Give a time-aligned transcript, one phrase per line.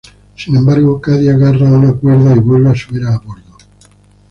[0.35, 3.55] Sin embargo, Cady agarra una cuerda y vuelve a subir a bordo.